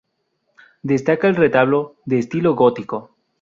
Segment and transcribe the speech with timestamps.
[0.81, 3.11] Destaca el retablo, de estilo gótico.